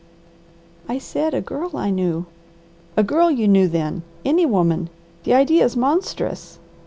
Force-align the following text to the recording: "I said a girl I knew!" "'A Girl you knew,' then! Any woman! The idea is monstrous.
"I 0.89 0.97
said 0.97 1.35
a 1.35 1.41
girl 1.41 1.77
I 1.77 1.91
knew!" 1.91 2.25
"'A 2.97 3.03
Girl 3.03 3.29
you 3.29 3.47
knew,' 3.47 3.67
then! 3.67 4.01
Any 4.25 4.47
woman! 4.47 4.89
The 5.25 5.35
idea 5.35 5.63
is 5.63 5.77
monstrous. 5.77 6.57